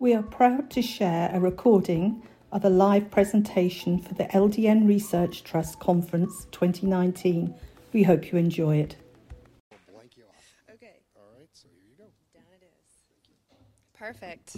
We 0.00 0.14
are 0.14 0.22
proud 0.22 0.70
to 0.70 0.80
share 0.80 1.30
a 1.30 1.38
recording 1.38 2.22
of 2.52 2.64
a 2.64 2.70
live 2.70 3.10
presentation 3.10 3.98
for 3.98 4.14
the 4.14 4.24
LDN 4.24 4.88
Research 4.88 5.44
Trust 5.44 5.78
Conference 5.78 6.46
2019. 6.52 7.54
We 7.92 8.04
hope 8.04 8.32
you 8.32 8.38
enjoy 8.38 8.76
it. 8.78 8.96
Blank 9.92 10.12
you 10.16 10.22
off. 10.24 10.72
Okay. 10.72 11.00
All 11.18 11.26
right, 11.38 11.50
so 11.52 11.68
here 11.70 11.82
you 11.86 11.98
go. 11.98 12.04
Down 12.32 12.46
it 12.54 12.64
is. 12.64 12.94
Perfect. 13.92 14.56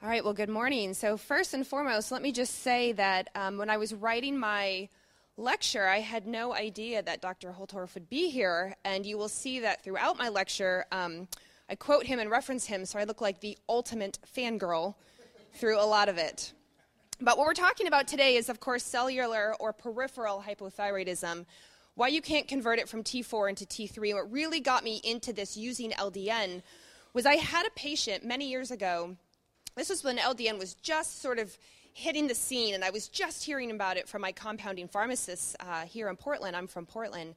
All 0.00 0.08
right, 0.08 0.22
well, 0.22 0.32
good 0.32 0.48
morning. 0.48 0.94
So, 0.94 1.16
first 1.16 1.54
and 1.54 1.66
foremost, 1.66 2.12
let 2.12 2.22
me 2.22 2.30
just 2.30 2.62
say 2.62 2.92
that 2.92 3.30
um, 3.34 3.58
when 3.58 3.68
I 3.68 3.78
was 3.78 3.92
writing 3.92 4.38
my 4.38 4.88
lecture, 5.36 5.88
I 5.88 5.98
had 5.98 6.24
no 6.28 6.54
idea 6.54 7.02
that 7.02 7.20
Dr. 7.20 7.50
Holtorf 7.58 7.94
would 7.94 8.08
be 8.08 8.30
here, 8.30 8.76
and 8.84 9.04
you 9.04 9.18
will 9.18 9.28
see 9.28 9.58
that 9.58 9.82
throughout 9.82 10.16
my 10.18 10.28
lecture, 10.28 10.84
um, 10.92 11.26
I 11.70 11.74
quote 11.74 12.06
him 12.06 12.18
and 12.18 12.30
reference 12.30 12.66
him, 12.66 12.86
so 12.86 12.98
I 12.98 13.04
look 13.04 13.20
like 13.20 13.40
the 13.40 13.58
ultimate 13.68 14.18
fangirl 14.34 14.94
through 15.54 15.78
a 15.78 15.84
lot 15.84 16.08
of 16.08 16.16
it. 16.16 16.52
But 17.20 17.36
what 17.36 17.46
we're 17.46 17.52
talking 17.52 17.86
about 17.86 18.08
today 18.08 18.36
is, 18.36 18.48
of 18.48 18.58
course, 18.58 18.82
cellular 18.82 19.54
or 19.60 19.72
peripheral 19.74 20.42
hypothyroidism, 20.48 21.44
why 21.94 22.08
you 22.08 22.22
can't 22.22 22.48
convert 22.48 22.78
it 22.78 22.88
from 22.88 23.02
T4 23.04 23.50
into 23.50 23.66
T3. 23.66 24.14
What 24.14 24.32
really 24.32 24.60
got 24.60 24.82
me 24.82 25.00
into 25.04 25.32
this 25.34 25.56
using 25.58 25.90
LDN 25.90 26.62
was 27.12 27.26
I 27.26 27.34
had 27.36 27.66
a 27.66 27.70
patient 27.70 28.24
many 28.24 28.48
years 28.48 28.70
ago. 28.70 29.16
This 29.74 29.90
was 29.90 30.02
when 30.02 30.16
LDN 30.16 30.58
was 30.58 30.72
just 30.74 31.20
sort 31.20 31.38
of 31.38 31.54
hitting 31.92 32.28
the 32.28 32.34
scene, 32.34 32.74
and 32.76 32.84
I 32.84 32.90
was 32.90 33.08
just 33.08 33.44
hearing 33.44 33.70
about 33.70 33.96
it 33.98 34.08
from 34.08 34.22
my 34.22 34.32
compounding 34.32 34.88
pharmacists 34.88 35.54
uh, 35.60 35.80
here 35.82 36.08
in 36.08 36.16
Portland. 36.16 36.56
I'm 36.56 36.66
from 36.68 36.86
Portland. 36.86 37.34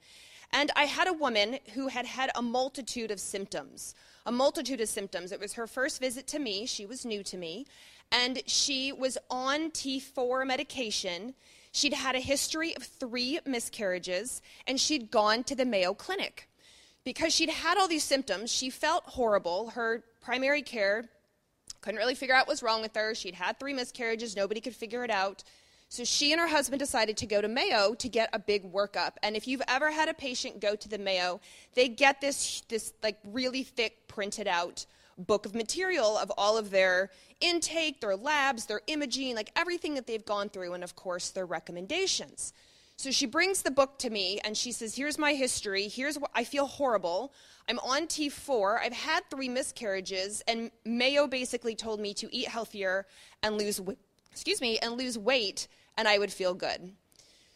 And 0.54 0.72
I 0.78 0.86
had 0.86 1.08
a 1.10 1.14
woman 1.14 1.58
who 1.74 1.88
had 1.90 2.06
had 2.06 2.30
a 2.36 2.42
multitude 2.42 3.12
of 3.12 3.20
symptoms 3.20 3.94
a 4.26 4.32
multitude 4.32 4.82
of 4.82 4.90
symptoms. 4.90 5.32
It 5.32 5.40
was 5.40 5.54
her 5.54 5.68
first 5.68 6.00
visit 6.00 6.28
to 6.28 6.40
me, 6.40 6.66
she 6.66 6.86
was 6.86 7.06
new 7.06 7.24
to 7.24 7.38
me, 7.38 7.66
and 8.12 8.42
she 8.46 8.92
was 8.92 9.18
on 9.30 9.72
T4 9.72 10.46
medication. 10.46 11.34
She'd 11.72 11.94
had 11.94 12.16
a 12.16 12.20
history 12.20 12.76
of 12.76 12.84
three 12.84 13.40
miscarriages, 13.46 14.42
and 14.68 14.80
she'd 14.80 15.10
gone 15.12 15.44
to 15.46 15.56
the 15.56 15.66
Mayo 15.66 15.94
Clinic. 15.94 16.48
Because 17.04 17.34
she'd 17.34 17.50
had 17.50 17.78
all 17.80 17.88
these 17.88 18.04
symptoms, 18.04 18.52
she 18.52 18.70
felt 18.70 19.04
horrible. 19.06 19.72
Her 19.72 20.04
primary 20.22 20.62
care 20.62 21.10
couldn't 21.80 21.98
really 21.98 22.14
figure 22.14 22.36
out 22.36 22.42
what 22.42 22.50
was 22.50 22.62
wrong 22.64 22.82
with 22.82 22.96
her. 22.96 23.16
She'd 23.16 23.34
had 23.34 23.60
three 23.60 23.74
miscarriages, 23.74 24.36
nobody 24.36 24.62
could 24.62 24.76
figure 24.76 25.04
it 25.04 25.10
out. 25.10 25.44
So 25.92 26.06
she 26.06 26.32
and 26.32 26.40
her 26.40 26.48
husband 26.48 26.80
decided 26.80 27.18
to 27.18 27.26
go 27.26 27.42
to 27.42 27.50
Mayo 27.50 27.94
to 27.96 28.08
get 28.08 28.30
a 28.32 28.40
big 28.40 28.72
workup. 28.72 29.16
And 29.24 29.36
if 29.36 29.46
you've 29.46 29.62
ever 29.68 29.92
had 29.92 30.08
a 30.08 30.14
patient 30.14 30.62
go 30.62 30.74
to 30.74 30.88
the 30.88 30.98
Mayo, 30.98 31.42
they 31.74 31.90
get 31.90 32.22
this 32.22 32.62
this 32.70 32.94
like 33.04 33.18
really 33.26 33.64
thick 33.64 34.08
printed 34.08 34.48
out 34.48 34.86
book 35.18 35.46
of 35.46 35.54
material 35.54 36.18
of 36.18 36.32
all 36.38 36.58
of 36.58 36.70
their 36.72 37.10
intake, 37.42 38.00
their 38.00 38.16
labs, 38.16 38.66
their 38.68 38.80
imaging, 38.88 39.36
like 39.36 39.52
everything 39.58 39.94
that 39.96 40.08
they've 40.08 40.24
gone 40.24 40.48
through 40.48 40.76
and 40.76 40.82
of 40.86 40.96
course 40.96 41.30
their 41.30 41.46
recommendations. 41.46 42.54
So 42.96 43.12
she 43.12 43.26
brings 43.26 43.62
the 43.62 43.70
book 43.72 44.00
to 44.00 44.10
me 44.10 44.40
and 44.46 44.56
she 44.56 44.72
says, 44.72 44.96
"Here's 44.96 45.18
my 45.18 45.34
history. 45.34 45.90
Here's 45.90 46.18
what 46.18 46.32
I 46.34 46.46
feel 46.46 46.68
horrible. 46.68 47.34
I'm 47.68 47.80
on 47.80 48.08
T4. 48.08 48.80
I've 48.80 48.94
had 48.94 49.30
3 49.30 49.50
miscarriages 49.50 50.40
and 50.48 50.72
Mayo 50.86 51.28
basically 51.28 51.76
told 51.76 52.00
me 52.00 52.14
to 52.14 52.34
eat 52.34 52.48
healthier 52.48 53.08
and 53.44 53.58
lose 53.58 53.82
excuse 54.34 54.62
me, 54.62 54.80
and 54.80 54.98
lose 54.98 55.18
weight 55.18 55.68
and 55.98 56.08
I 56.08 56.18
would 56.18 56.32
feel 56.32 56.54
good. 56.54 56.94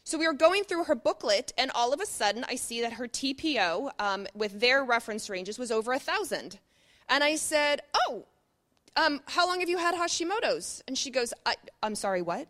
So 0.04 0.18
we 0.18 0.28
were 0.28 0.34
going 0.34 0.64
through 0.64 0.84
her 0.86 0.96
booklet, 0.96 1.52
and 1.58 1.72
all 1.74 1.92
of 1.92 2.00
a 2.00 2.06
sudden, 2.06 2.46
I 2.48 2.56
see 2.56 2.82
that 2.82 2.94
her 2.94 3.08
TPO 3.08 3.92
um, 4.00 4.28
with 4.36 4.60
their 4.60 4.84
reference 4.84 5.30
ranges 5.30 5.58
was 5.58 5.72
over 5.72 5.94
a 5.94 6.00
thousand, 6.00 6.60
and 7.10 7.24
I 7.24 7.36
said, 7.36 7.82
"Oh, 8.08 8.26
um, 8.96 9.22
how 9.28 9.48
long 9.48 9.60
have 9.62 9.70
you 9.70 9.78
had 9.80 9.96
Hashimoto's?" 9.96 10.84
And 10.88 10.96
she 10.98 11.10
goes, 11.10 11.34
I, 11.46 11.56
"I'm 11.82 11.96
sorry, 11.96 12.22
what?" 12.22 12.48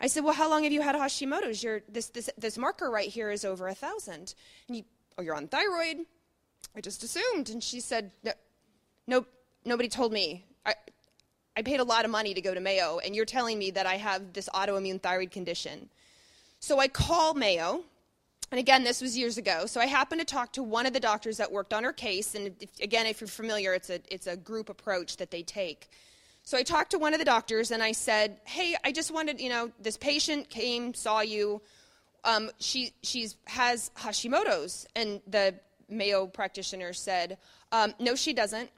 I 0.00 0.08
said, 0.08 0.24
"Well, 0.24 0.34
how 0.34 0.50
long 0.50 0.64
have 0.64 0.72
you 0.72 0.80
had 0.80 0.96
Hashimoto's? 0.96 1.64
this 1.88 2.08
this 2.08 2.30
this 2.36 2.58
marker 2.58 2.90
right 2.90 3.08
here 3.08 3.30
is 3.30 3.44
over 3.44 3.68
a 3.68 3.74
thousand, 3.76 4.34
and 4.66 4.78
you, 4.78 4.82
oh, 5.18 5.22
you're 5.22 5.36
on 5.36 5.46
thyroid." 5.46 5.98
I 6.74 6.80
just 6.80 7.04
assumed, 7.04 7.48
and 7.50 7.62
she 7.62 7.78
said, 7.78 8.10
"No, 8.24 8.32
nope, 9.06 9.28
nobody 9.64 9.88
told 9.88 10.12
me." 10.12 10.44
I 11.58 11.62
paid 11.62 11.80
a 11.80 11.84
lot 11.84 12.04
of 12.04 12.12
money 12.12 12.34
to 12.34 12.40
go 12.40 12.54
to 12.54 12.60
Mayo, 12.60 13.00
and 13.04 13.16
you're 13.16 13.24
telling 13.24 13.58
me 13.58 13.72
that 13.72 13.84
I 13.84 13.94
have 13.96 14.32
this 14.32 14.48
autoimmune 14.54 15.02
thyroid 15.02 15.32
condition. 15.32 15.88
So 16.60 16.78
I 16.78 16.86
call 16.86 17.34
Mayo, 17.34 17.82
and 18.52 18.60
again, 18.60 18.84
this 18.84 19.02
was 19.02 19.18
years 19.18 19.36
ago. 19.38 19.66
So 19.66 19.80
I 19.80 19.86
happened 19.86 20.20
to 20.20 20.24
talk 20.24 20.52
to 20.52 20.62
one 20.62 20.86
of 20.86 20.92
the 20.92 21.00
doctors 21.00 21.38
that 21.38 21.50
worked 21.50 21.74
on 21.74 21.82
her 21.82 21.92
case, 21.92 22.36
and 22.36 22.54
if, 22.60 22.70
again, 22.80 23.06
if 23.06 23.20
you're 23.20 23.26
familiar, 23.26 23.74
it's 23.74 23.90
a, 23.90 23.98
it's 24.08 24.28
a 24.28 24.36
group 24.36 24.68
approach 24.68 25.16
that 25.16 25.32
they 25.32 25.42
take. 25.42 25.88
So 26.44 26.56
I 26.56 26.62
talked 26.62 26.92
to 26.92 26.96
one 27.00 27.12
of 27.12 27.18
the 27.18 27.24
doctors, 27.24 27.72
and 27.72 27.82
I 27.82 27.90
said, 27.90 28.40
"Hey, 28.44 28.76
I 28.84 28.92
just 28.92 29.10
wanted, 29.10 29.40
you 29.40 29.48
know, 29.48 29.72
this 29.80 29.96
patient 29.96 30.50
came, 30.50 30.94
saw 30.94 31.22
you. 31.22 31.60
Um, 32.22 32.52
she 32.60 32.92
she's 33.02 33.34
has 33.48 33.90
Hashimoto's," 33.96 34.86
and 34.94 35.20
the 35.26 35.56
Mayo 35.88 36.28
practitioner 36.28 36.92
said, 36.92 37.36
um, 37.72 37.94
"No, 37.98 38.14
she 38.14 38.32
doesn't. 38.32 38.70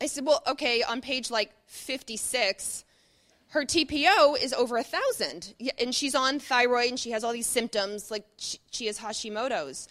I 0.00 0.06
said, 0.06 0.24
well, 0.24 0.42
okay, 0.46 0.82
on 0.82 1.00
page 1.02 1.30
like 1.30 1.52
56, 1.66 2.84
her 3.48 3.64
TPO 3.66 4.40
is 4.42 4.52
over 4.54 4.76
a 4.76 4.80
1,000, 4.82 5.54
and 5.78 5.94
she's 5.94 6.14
on 6.14 6.38
thyroid 6.38 6.86
and 6.88 6.98
she 6.98 7.10
has 7.10 7.22
all 7.22 7.32
these 7.32 7.46
symptoms, 7.48 8.10
like 8.10 8.24
she, 8.38 8.58
she 8.70 8.86
has 8.86 8.98
Hashimoto's. 9.00 9.88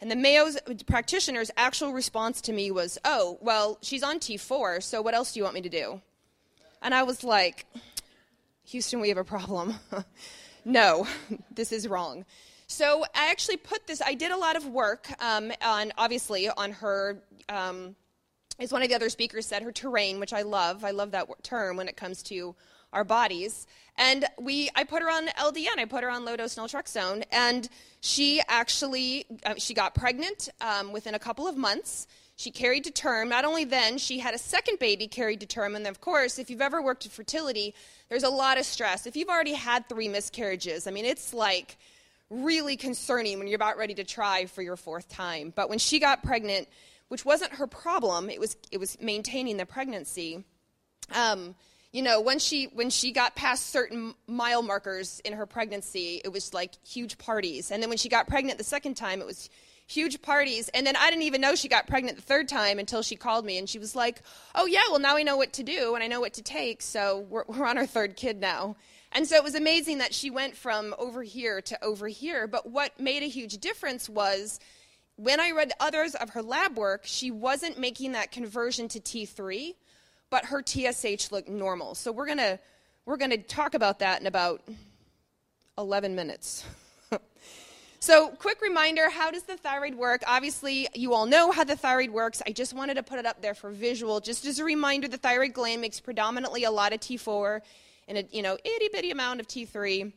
And 0.00 0.10
the 0.10 0.16
Mayo's 0.16 0.58
practitioner's 0.86 1.50
actual 1.56 1.92
response 1.92 2.40
to 2.42 2.52
me 2.52 2.70
was, 2.70 2.98
oh, 3.04 3.38
well, 3.40 3.78
she's 3.82 4.02
on 4.02 4.18
T4, 4.18 4.82
so 4.82 5.00
what 5.02 5.14
else 5.14 5.32
do 5.32 5.40
you 5.40 5.44
want 5.44 5.54
me 5.54 5.60
to 5.62 5.68
do? 5.68 6.00
And 6.82 6.92
I 6.94 7.04
was 7.04 7.22
like, 7.22 7.66
Houston, 8.66 9.00
we 9.00 9.08
have 9.10 9.18
a 9.18 9.24
problem. 9.24 9.74
no, 10.64 11.06
this 11.54 11.70
is 11.72 11.86
wrong. 11.86 12.24
So 12.66 13.04
I 13.14 13.30
actually 13.30 13.58
put 13.58 13.86
this, 13.86 14.02
I 14.04 14.14
did 14.14 14.32
a 14.32 14.36
lot 14.36 14.56
of 14.56 14.66
work 14.66 15.06
um, 15.22 15.52
on, 15.62 15.92
obviously, 15.96 16.48
on 16.50 16.72
her. 16.72 17.18
Um, 17.48 17.94
as 18.58 18.72
one 18.72 18.82
of 18.82 18.88
the 18.88 18.94
other 18.94 19.08
speakers 19.10 19.46
said, 19.46 19.62
her 19.62 19.72
terrain, 19.72 20.20
which 20.20 20.32
I 20.32 20.42
love. 20.42 20.84
I 20.84 20.90
love 20.90 21.10
that 21.12 21.28
term 21.42 21.76
when 21.76 21.88
it 21.88 21.96
comes 21.96 22.22
to 22.24 22.54
our 22.92 23.04
bodies. 23.04 23.66
And 23.96 24.24
we, 24.40 24.70
I 24.74 24.84
put 24.84 25.02
her 25.02 25.10
on 25.10 25.26
LDN. 25.28 25.78
I 25.78 25.84
put 25.84 26.04
her 26.04 26.10
on 26.10 26.24
low 26.24 26.36
dose 26.36 26.54
naltrexone, 26.54 27.24
and 27.32 27.68
she 28.00 28.40
actually 28.48 29.26
uh, 29.44 29.54
she 29.58 29.74
got 29.74 29.94
pregnant 29.94 30.48
um, 30.60 30.92
within 30.92 31.14
a 31.14 31.18
couple 31.18 31.48
of 31.48 31.56
months. 31.56 32.06
She 32.36 32.50
carried 32.50 32.84
to 32.84 32.90
term. 32.90 33.28
Not 33.28 33.44
only 33.44 33.64
then, 33.64 33.98
she 33.98 34.18
had 34.18 34.34
a 34.34 34.38
second 34.38 34.78
baby 34.80 35.06
carried 35.06 35.40
to 35.40 35.46
term. 35.46 35.76
And 35.76 35.86
of 35.86 36.00
course, 36.00 36.38
if 36.38 36.50
you've 36.50 36.60
ever 36.60 36.82
worked 36.82 37.04
in 37.04 37.10
fertility, 37.10 37.74
there's 38.08 38.24
a 38.24 38.30
lot 38.30 38.58
of 38.58 38.64
stress. 38.64 39.06
If 39.06 39.16
you've 39.16 39.28
already 39.28 39.52
had 39.52 39.88
three 39.88 40.08
miscarriages, 40.08 40.86
I 40.86 40.90
mean, 40.90 41.04
it's 41.04 41.32
like 41.32 41.76
really 42.30 42.76
concerning 42.76 43.38
when 43.38 43.46
you're 43.46 43.54
about 43.56 43.76
ready 43.76 43.94
to 43.94 44.04
try 44.04 44.46
for 44.46 44.62
your 44.62 44.76
fourth 44.76 45.08
time. 45.08 45.52
But 45.54 45.68
when 45.70 45.78
she 45.78 46.00
got 46.00 46.24
pregnant, 46.24 46.66
which 47.14 47.24
wasn't 47.24 47.52
her 47.52 47.68
problem. 47.68 48.28
It 48.28 48.40
was 48.40 48.56
it 48.72 48.78
was 48.80 49.00
maintaining 49.00 49.56
the 49.56 49.64
pregnancy. 49.64 50.42
Um, 51.14 51.54
you 51.92 52.02
know, 52.02 52.20
when 52.20 52.40
she 52.40 52.64
when 52.74 52.90
she 52.90 53.12
got 53.12 53.36
past 53.36 53.70
certain 53.70 54.16
mile 54.26 54.62
markers 54.62 55.20
in 55.24 55.32
her 55.34 55.46
pregnancy, 55.46 56.20
it 56.24 56.30
was 56.30 56.52
like 56.52 56.72
huge 56.84 57.16
parties. 57.16 57.70
And 57.70 57.80
then 57.80 57.88
when 57.88 57.98
she 57.98 58.08
got 58.08 58.26
pregnant 58.26 58.58
the 58.58 58.64
second 58.64 58.94
time, 58.94 59.20
it 59.20 59.26
was 59.26 59.48
huge 59.86 60.22
parties. 60.22 60.68
And 60.70 60.84
then 60.84 60.96
I 60.96 61.08
didn't 61.08 61.22
even 61.22 61.40
know 61.40 61.54
she 61.54 61.68
got 61.68 61.86
pregnant 61.86 62.16
the 62.16 62.22
third 62.24 62.48
time 62.48 62.80
until 62.80 63.00
she 63.00 63.14
called 63.14 63.44
me 63.44 63.58
and 63.58 63.68
she 63.68 63.78
was 63.78 63.94
like, 63.94 64.20
"Oh 64.56 64.66
yeah, 64.66 64.82
well 64.90 64.98
now 64.98 65.14
we 65.14 65.22
know 65.22 65.36
what 65.36 65.52
to 65.52 65.62
do 65.62 65.94
and 65.94 66.02
I 66.02 66.08
know 66.08 66.18
what 66.20 66.34
to 66.34 66.42
take, 66.42 66.82
so 66.82 67.20
we're, 67.30 67.44
we're 67.46 67.64
on 67.66 67.78
our 67.78 67.86
third 67.86 68.16
kid 68.16 68.40
now." 68.40 68.74
And 69.12 69.24
so 69.28 69.36
it 69.36 69.44
was 69.44 69.54
amazing 69.54 69.98
that 69.98 70.12
she 70.12 70.30
went 70.30 70.56
from 70.56 70.96
over 70.98 71.22
here 71.22 71.60
to 71.60 71.84
over 71.84 72.08
here. 72.08 72.48
But 72.48 72.68
what 72.70 72.98
made 72.98 73.22
a 73.22 73.28
huge 73.28 73.58
difference 73.58 74.08
was 74.08 74.58
when 75.16 75.38
I 75.38 75.52
read 75.52 75.72
others 75.78 76.14
of 76.16 76.30
her 76.30 76.42
lab 76.42 76.76
work, 76.76 77.02
she 77.04 77.30
wasn't 77.30 77.78
making 77.78 78.12
that 78.12 78.32
conversion 78.32 78.88
to 78.88 79.00
T3, 79.00 79.74
but 80.28 80.46
her 80.46 80.60
TSH 80.64 81.30
looked 81.30 81.48
normal. 81.48 81.94
So 81.94 82.10
we're 82.10 82.26
going 82.26 82.38
to 82.38 82.58
we're 83.06 83.16
going 83.18 83.30
to 83.32 83.38
talk 83.38 83.74
about 83.74 83.98
that 84.00 84.18
in 84.20 84.26
about 84.26 84.62
11 85.78 86.14
minutes. 86.16 86.64
so, 88.00 88.28
quick 88.30 88.60
reminder 88.62 89.08
how 89.10 89.30
does 89.30 89.42
the 89.44 89.56
thyroid 89.58 89.94
work? 89.94 90.22
Obviously, 90.26 90.88
you 90.94 91.12
all 91.14 91.26
know 91.26 91.50
how 91.52 91.62
the 91.64 91.76
thyroid 91.76 92.08
works. 92.10 92.40
I 92.46 92.50
just 92.52 92.72
wanted 92.72 92.94
to 92.94 93.02
put 93.04 93.18
it 93.20 93.26
up 93.26 93.40
there 93.42 93.52
for 93.54 93.70
visual. 93.70 94.20
Just 94.20 94.44
as 94.46 94.58
a 94.58 94.64
reminder, 94.64 95.06
the 95.06 95.18
thyroid 95.18 95.52
gland 95.52 95.80
makes 95.82 96.00
predominantly 96.00 96.64
a 96.64 96.70
lot 96.70 96.92
of 96.94 96.98
T4 97.00 97.60
and 98.08 98.16
a 98.18 98.22
you 98.32 98.40
know, 98.42 98.56
itty 98.64 98.88
bitty 98.90 99.10
amount 99.12 99.38
of 99.40 99.46
T3. 99.48 100.10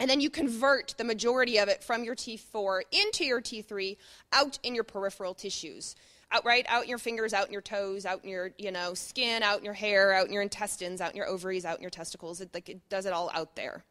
And 0.00 0.08
then 0.08 0.20
you 0.20 0.30
convert 0.30 0.94
the 0.96 1.02
majority 1.04 1.58
of 1.58 1.68
it 1.68 1.82
from 1.82 2.04
your 2.04 2.14
T4 2.14 2.82
into 2.92 3.24
your 3.24 3.40
T3 3.40 3.96
out 4.32 4.58
in 4.62 4.74
your 4.74 4.84
peripheral 4.84 5.34
tissues. 5.34 5.96
Out 6.30 6.44
right, 6.44 6.64
out 6.68 6.82
in 6.84 6.88
your 6.90 6.98
fingers, 6.98 7.32
out 7.32 7.46
in 7.46 7.52
your 7.52 7.62
toes, 7.62 8.04
out 8.04 8.22
in 8.22 8.28
your, 8.30 8.50
you 8.58 8.70
know, 8.70 8.92
skin, 8.94 9.42
out 9.42 9.58
in 9.58 9.64
your 9.64 9.72
hair, 9.74 10.12
out 10.12 10.26
in 10.26 10.32
your 10.32 10.42
intestines, 10.42 11.00
out 11.00 11.10
in 11.12 11.16
your 11.16 11.26
ovaries, 11.26 11.64
out 11.64 11.76
in 11.78 11.82
your 11.82 11.90
testicles. 11.90 12.40
It 12.42 12.50
like 12.52 12.68
it 12.68 12.86
does 12.90 13.06
it 13.06 13.12
all 13.14 13.30
out 13.34 13.56
there. 13.56 13.82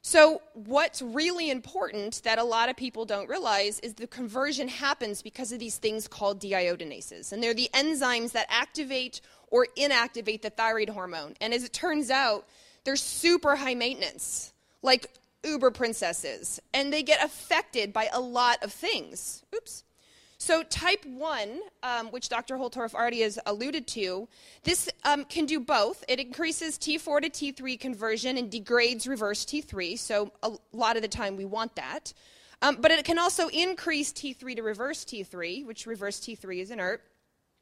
So, 0.00 0.42
what's 0.54 1.02
really 1.02 1.50
important 1.50 2.22
that 2.22 2.38
a 2.38 2.44
lot 2.44 2.68
of 2.68 2.76
people 2.76 3.04
don't 3.04 3.28
realize 3.28 3.80
is 3.80 3.94
the 3.94 4.06
conversion 4.06 4.68
happens 4.68 5.22
because 5.22 5.50
of 5.50 5.58
these 5.58 5.76
things 5.76 6.06
called 6.06 6.40
deiodinases. 6.40 7.32
And 7.32 7.42
they're 7.42 7.52
the 7.54 7.70
enzymes 7.74 8.30
that 8.32 8.46
activate 8.48 9.20
or 9.48 9.66
inactivate 9.76 10.42
the 10.42 10.50
thyroid 10.50 10.88
hormone. 10.88 11.34
And 11.40 11.52
as 11.52 11.64
it 11.64 11.72
turns 11.72 12.10
out, 12.12 12.46
they're 12.84 12.96
super 12.96 13.56
high 13.56 13.74
maintenance 13.74 14.51
like 14.82 15.06
uber 15.44 15.70
princesses, 15.70 16.60
and 16.74 16.92
they 16.92 17.02
get 17.02 17.24
affected 17.24 17.92
by 17.92 18.08
a 18.12 18.20
lot 18.20 18.62
of 18.62 18.72
things. 18.72 19.44
Oops. 19.54 19.84
So, 20.38 20.64
type 20.64 21.04
1, 21.06 21.60
um, 21.84 22.06
which 22.08 22.28
Dr. 22.28 22.56
Holtorf 22.56 22.94
already 22.94 23.20
has 23.20 23.38
alluded 23.46 23.86
to, 23.88 24.28
this 24.64 24.88
um, 25.04 25.24
can 25.24 25.46
do 25.46 25.60
both. 25.60 26.02
It 26.08 26.18
increases 26.18 26.76
T4 26.78 27.20
to 27.20 27.30
T3 27.62 27.78
conversion 27.78 28.36
and 28.36 28.50
degrades 28.50 29.06
reverse 29.06 29.44
T3, 29.44 29.96
so 29.96 30.32
a 30.42 30.50
lot 30.72 30.96
of 30.96 31.02
the 31.02 31.08
time 31.08 31.36
we 31.36 31.44
want 31.44 31.76
that. 31.76 32.12
Um, 32.60 32.78
but 32.80 32.90
it 32.90 33.04
can 33.04 33.20
also 33.20 33.48
increase 33.48 34.12
T3 34.12 34.56
to 34.56 34.62
reverse 34.64 35.04
T3, 35.04 35.64
which 35.64 35.86
reverse 35.86 36.18
T3 36.18 36.60
is 36.60 36.72
inert, 36.72 37.02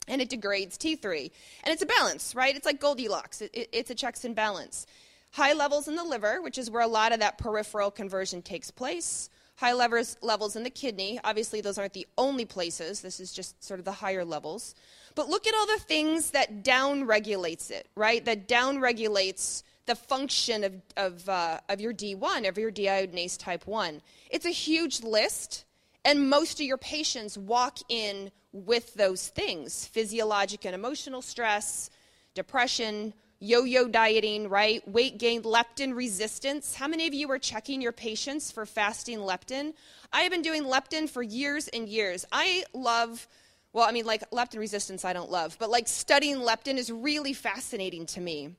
and 0.08 0.22
it 0.22 0.30
degrades 0.30 0.78
T3. 0.78 1.30
And 1.64 1.74
it's 1.74 1.82
a 1.82 1.86
balance, 1.86 2.34
right? 2.34 2.56
It's 2.56 2.64
like 2.66 2.80
Goldilocks, 2.80 3.42
it, 3.42 3.50
it, 3.52 3.68
it's 3.74 3.90
a 3.90 3.94
checks 3.94 4.24
and 4.24 4.34
balance. 4.34 4.86
High 5.32 5.52
levels 5.52 5.86
in 5.86 5.94
the 5.94 6.02
liver, 6.02 6.42
which 6.42 6.58
is 6.58 6.70
where 6.70 6.82
a 6.82 6.88
lot 6.88 7.12
of 7.12 7.20
that 7.20 7.38
peripheral 7.38 7.90
conversion 7.92 8.42
takes 8.42 8.70
place. 8.70 9.30
High 9.56 9.74
levers, 9.74 10.16
levels 10.22 10.56
in 10.56 10.64
the 10.64 10.70
kidney. 10.70 11.20
Obviously, 11.22 11.60
those 11.60 11.78
aren't 11.78 11.92
the 11.92 12.06
only 12.18 12.44
places. 12.44 13.00
This 13.00 13.20
is 13.20 13.32
just 13.32 13.62
sort 13.62 13.78
of 13.78 13.84
the 13.84 13.92
higher 13.92 14.24
levels. 14.24 14.74
But 15.14 15.28
look 15.28 15.46
at 15.46 15.54
all 15.54 15.66
the 15.66 15.78
things 15.78 16.32
that 16.32 16.64
downregulates 16.64 17.70
it, 17.70 17.86
right? 17.94 18.24
That 18.24 18.48
downregulates 18.48 19.62
the 19.86 19.94
function 19.94 20.64
of, 20.64 20.74
of, 20.96 21.28
uh, 21.28 21.60
of 21.68 21.80
your 21.80 21.92
D1, 21.92 22.48
of 22.48 22.58
your 22.58 22.72
deiodinase 22.72 23.38
type 23.38 23.66
1. 23.66 24.00
It's 24.30 24.46
a 24.46 24.50
huge 24.50 25.02
list, 25.02 25.64
and 26.04 26.28
most 26.28 26.54
of 26.60 26.66
your 26.66 26.76
patients 26.78 27.38
walk 27.38 27.78
in 27.88 28.32
with 28.52 28.94
those 28.94 29.28
things 29.28 29.84
physiologic 29.86 30.64
and 30.64 30.74
emotional 30.74 31.22
stress, 31.22 31.90
depression, 32.34 33.12
yo 33.42 33.64
yo 33.64 33.88
dieting, 33.88 34.48
right? 34.48 34.86
Weight 34.86 35.18
gain, 35.18 35.42
leptin 35.42 35.96
resistance. 35.96 36.74
How 36.74 36.86
many 36.86 37.06
of 37.06 37.14
you 37.14 37.30
are 37.30 37.38
checking 37.38 37.80
your 37.80 37.90
patients 37.92 38.52
for 38.52 38.66
fasting 38.66 39.18
leptin? 39.18 39.72
I 40.12 40.20
have 40.22 40.30
been 40.30 40.42
doing 40.42 40.64
leptin 40.64 41.08
for 41.08 41.22
years 41.22 41.66
and 41.68 41.88
years. 41.88 42.26
I 42.32 42.64
love, 42.74 43.26
well, 43.72 43.88
I 43.88 43.92
mean, 43.92 44.04
like 44.04 44.30
leptin 44.30 44.58
resistance, 44.58 45.04
I 45.06 45.14
don't 45.14 45.30
love, 45.30 45.56
but 45.58 45.70
like 45.70 45.88
studying 45.88 46.36
leptin 46.36 46.76
is 46.76 46.92
really 46.92 47.32
fascinating 47.32 48.04
to 48.06 48.20
me. 48.20 48.56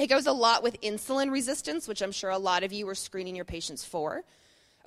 It 0.00 0.08
goes 0.08 0.26
a 0.26 0.32
lot 0.32 0.62
with 0.64 0.80
insulin 0.80 1.30
resistance, 1.30 1.86
which 1.86 2.02
I'm 2.02 2.12
sure 2.12 2.30
a 2.30 2.38
lot 2.38 2.64
of 2.64 2.72
you 2.72 2.88
are 2.88 2.94
screening 2.96 3.36
your 3.36 3.44
patients 3.44 3.84
for. 3.84 4.24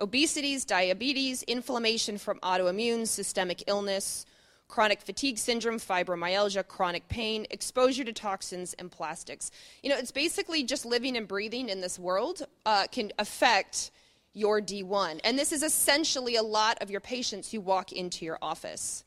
Obesities, 0.01 0.65
diabetes, 0.65 1.43
inflammation 1.43 2.17
from 2.17 2.37
autoimmune, 2.39 3.07
systemic 3.07 3.63
illness, 3.67 4.25
chronic 4.71 5.01
fatigue 5.01 5.37
syndrome, 5.37 5.77
fibromyalgia, 5.77 6.67
chronic 6.67 7.07
pain, 7.09 7.45
exposure 7.51 8.03
to 8.05 8.13
toxins 8.13 8.73
and 8.75 8.89
plastics. 8.89 9.51
You 9.83 9.89
know, 9.89 9.97
it's 9.97 10.11
basically 10.11 10.63
just 10.63 10.85
living 10.85 11.15
and 11.15 11.27
breathing 11.27 11.69
in 11.69 11.81
this 11.81 11.99
world 11.99 12.41
uh, 12.65 12.87
can 12.91 13.11
affect 13.19 13.91
your 14.33 14.61
D1. 14.61 15.19
And 15.25 15.37
this 15.37 15.51
is 15.51 15.61
essentially 15.61 16.37
a 16.37 16.41
lot 16.43 16.77
of 16.81 16.89
your 16.89 17.01
patients 17.01 17.51
who 17.51 17.59
walk 17.59 17.91
into 17.91 18.23
your 18.25 18.37
office. 18.41 19.03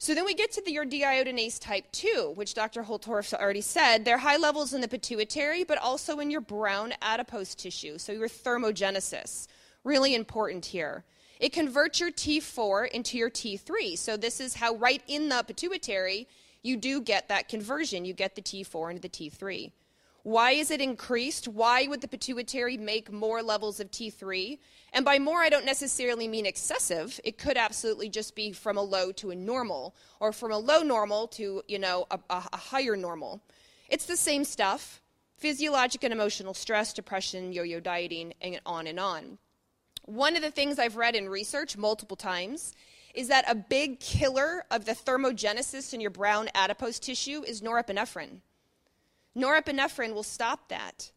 So 0.00 0.14
then 0.14 0.24
we 0.24 0.32
get 0.34 0.52
to 0.52 0.62
the, 0.62 0.70
your 0.70 0.86
deiodinase 0.86 1.60
type 1.60 1.86
2, 1.90 2.30
which 2.36 2.54
Dr. 2.54 2.84
Holtorf 2.84 3.34
already 3.34 3.60
said. 3.60 4.04
They're 4.04 4.18
high 4.18 4.36
levels 4.36 4.72
in 4.72 4.80
the 4.80 4.86
pituitary, 4.86 5.64
but 5.64 5.76
also 5.78 6.20
in 6.20 6.30
your 6.30 6.40
brown 6.40 6.94
adipose 7.02 7.56
tissue, 7.56 7.98
so 7.98 8.12
your 8.12 8.28
thermogenesis. 8.28 9.48
Really 9.82 10.14
important 10.14 10.66
here. 10.66 11.02
It 11.40 11.52
converts 11.52 12.00
your 12.00 12.10
T4 12.10 12.88
into 12.88 13.16
your 13.16 13.30
T3. 13.30 13.96
So 13.96 14.16
this 14.16 14.40
is 14.40 14.54
how 14.54 14.74
right 14.74 15.02
in 15.06 15.28
the 15.28 15.42
pituitary 15.44 16.26
you 16.62 16.76
do 16.76 17.00
get 17.00 17.28
that 17.28 17.48
conversion. 17.48 18.04
You 18.04 18.12
get 18.12 18.34
the 18.34 18.42
T4 18.42 18.90
into 18.90 19.02
the 19.02 19.08
T3. 19.08 19.70
Why 20.24 20.50
is 20.50 20.70
it 20.72 20.80
increased? 20.80 21.46
Why 21.46 21.86
would 21.86 22.00
the 22.00 22.08
pituitary 22.08 22.76
make 22.76 23.12
more 23.12 23.40
levels 23.42 23.78
of 23.78 23.90
T3? 23.92 24.58
And 24.92 25.04
by 25.04 25.18
more, 25.20 25.40
I 25.40 25.48
don't 25.48 25.64
necessarily 25.64 26.26
mean 26.26 26.44
excessive. 26.44 27.20
It 27.22 27.38
could 27.38 27.56
absolutely 27.56 28.08
just 28.08 28.34
be 28.34 28.50
from 28.52 28.76
a 28.76 28.82
low 28.82 29.12
to 29.12 29.30
a 29.30 29.36
normal, 29.36 29.94
or 30.18 30.32
from 30.32 30.50
a 30.50 30.58
low 30.58 30.82
normal 30.82 31.28
to, 31.28 31.62
you 31.68 31.78
know, 31.78 32.06
a, 32.10 32.18
a 32.30 32.56
higher 32.56 32.96
normal. 32.96 33.40
It's 33.88 34.06
the 34.06 34.16
same 34.16 34.44
stuff 34.44 35.00
physiologic 35.36 36.02
and 36.02 36.12
emotional 36.12 36.52
stress, 36.52 36.92
depression, 36.92 37.52
yo 37.52 37.62
yo 37.62 37.78
dieting, 37.78 38.34
and 38.42 38.60
on 38.66 38.88
and 38.88 38.98
on. 38.98 39.38
One 40.08 40.36
of 40.36 40.42
the 40.42 40.50
things 40.50 40.78
I've 40.78 40.96
read 40.96 41.14
in 41.16 41.28
research 41.28 41.76
multiple 41.76 42.16
times 42.16 42.72
is 43.12 43.28
that 43.28 43.44
a 43.46 43.54
big 43.54 44.00
killer 44.00 44.64
of 44.70 44.86
the 44.86 44.92
thermogenesis 44.94 45.92
in 45.92 46.00
your 46.00 46.10
brown 46.10 46.48
adipose 46.54 46.98
tissue 46.98 47.42
is 47.46 47.60
norepinephrine. 47.60 48.38
Norepinephrine 49.36 50.14
will 50.14 50.22
stop 50.22 50.68
that. 50.68 51.10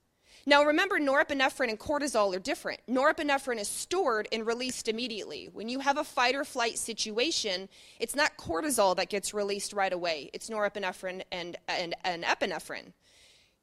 Now, 0.45 0.65
remember, 0.65 0.99
norepinephrine 0.99 1.69
and 1.69 1.79
cortisol 1.79 2.35
are 2.35 2.39
different. 2.39 2.81
Norepinephrine 2.89 3.59
is 3.59 3.69
stored 3.69 4.27
and 4.33 4.45
released 4.45 4.89
immediately. 4.89 5.45
When 5.53 5.69
you 5.69 5.79
have 5.79 5.97
a 5.97 6.03
fight 6.03 6.35
or 6.35 6.43
flight 6.43 6.77
situation, 6.77 7.69
it's 7.97 8.13
not 8.15 8.35
cortisol 8.35 8.93
that 8.97 9.07
gets 9.07 9.33
released 9.33 9.71
right 9.71 9.93
away, 9.93 10.29
it's 10.33 10.49
norepinephrine 10.49 11.21
and, 11.31 11.55
and, 11.69 11.95
and 12.03 12.25
epinephrine. 12.25 12.91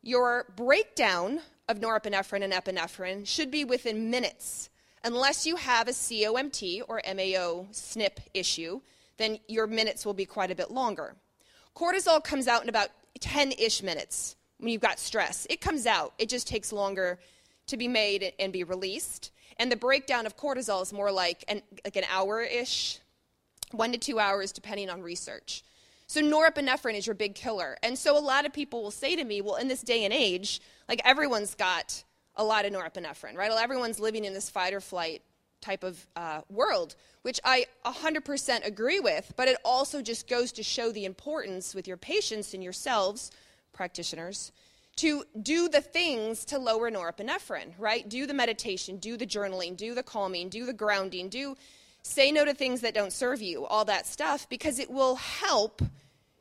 Your 0.03 0.47
breakdown 0.57 1.41
of 1.69 1.81
norepinephrine 1.81 2.45
and 2.45 2.53
epinephrine 2.55 3.27
should 3.29 3.51
be 3.51 3.67
within 3.67 4.09
minutes 4.11 4.71
unless 5.08 5.46
you 5.46 5.56
have 5.56 5.88
a 5.88 5.93
COMT 5.93 6.82
or 6.87 7.00
MAO 7.06 7.66
SNP 7.72 8.19
issue, 8.34 8.81
then 9.17 9.38
your 9.48 9.67
minutes 9.67 10.05
will 10.05 10.12
be 10.15 10.27
quite 10.27 10.50
a 10.50 10.55
bit 10.55 10.70
longer. 10.70 11.17
Cortisol 11.74 12.22
comes 12.22 12.46
out 12.46 12.62
in 12.62 12.69
about 12.69 12.88
10 13.20 13.53
ish 13.53 13.82
minutes 13.82 14.36
when 14.58 14.69
you've 14.70 14.82
got 14.82 14.98
stress. 14.98 15.46
It 15.48 15.62
comes 15.62 15.86
out, 15.86 16.12
it 16.19 16.29
just 16.29 16.46
takes 16.46 16.72
longer 16.74 17.19
to 17.69 17.79
be 17.79 17.88
made 17.88 18.32
and 18.38 18.53
be 18.53 18.65
released. 18.65 19.32
And 19.58 19.72
the 19.72 19.77
breakdown 19.77 20.27
of 20.27 20.36
cortisol 20.36 20.82
is 20.82 20.93
more 20.93 21.10
like 21.10 21.43
an, 21.48 21.62
like 21.86 21.96
an 21.96 22.05
hour 22.12 22.43
ish, 22.43 22.98
one 23.70 23.93
to 23.93 23.98
two 23.98 24.19
hours, 24.19 24.53
depending 24.53 24.91
on 24.91 25.00
research. 25.00 25.65
So 26.06 26.20
norepinephrine 26.20 26.94
is 26.98 27.06
your 27.06 27.15
big 27.15 27.34
killer. 27.34 27.79
And 27.82 27.98
so 27.98 28.17
a 28.17 28.20
lot 28.20 28.44
of 28.44 28.53
people 28.53 28.82
will 28.82 28.91
say 28.91 29.17
to 29.17 29.24
me, 29.24 29.41
well, 29.41 29.56
in 29.56 29.69
this 29.69 29.81
day 29.82 30.05
and 30.05 30.12
age, 30.12 30.60
like 30.86 31.00
everyone's 31.05 31.55
got 31.55 32.05
a 32.39 32.45
lot 32.45 32.65
of 32.65 32.73
norepinephrine, 32.73 33.35
right? 33.35 33.51
Everyone's 33.51 33.99
living 34.01 34.25
in 34.25 34.33
this 34.33 34.49
fight 34.49 34.73
or 34.73 34.81
flight 34.81 35.21
type 35.61 35.83
of 35.83 36.07
uh, 36.15 36.41
world, 36.49 36.95
which 37.23 37.41
I 37.45 37.67
100% 37.85 38.65
agree 38.65 39.01
with, 39.01 39.33
but 39.37 39.49
it 39.49 39.59
also 39.65 40.01
just 40.01 40.29
goes 40.29 40.53
to 40.53 40.63
show 40.63 40.93
the 40.93 41.05
importance 41.05 41.75
with 41.75 41.89
your 41.89 41.97
patients 41.97 42.55
and 42.55 42.63
yourselves, 42.63 43.33
practitioners, 43.73 44.53
to 44.97 45.25
do 45.43 45.69
the 45.69 45.81
things 45.81 46.45
to 46.47 46.59
lower 46.59 46.93
norepinephrine, 46.93 47.73
right? 47.77 48.09
Do 48.09 48.25
the 48.27 48.35
meditation, 48.35 48.99
do 48.99 49.17
the 49.17 49.27
journaling, 49.27 49.77
do 49.77 49.95
the 49.95 50.03
calming, 50.05 50.49
do 50.49 50.65
the 50.65 50.73
grounding, 50.73 51.29
do 51.29 51.57
say 52.03 52.31
no 52.31 52.45
to 52.45 52.55
things 52.55 52.81
that 52.83 52.95
don't 52.95 53.13
serve 53.13 53.43
you, 53.43 53.67
all 53.67 53.85
that 53.85 54.07
stuff, 54.07 54.49
because 54.49 54.79
it 54.79 54.91
will 54.91 55.17
help 55.17 55.83